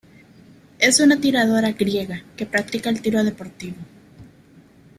[0.79, 3.77] Es una tiradora griega que practica el tiro deportivo.